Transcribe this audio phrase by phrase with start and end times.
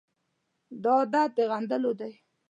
[0.83, 2.13] دا عادت د غندلو دی.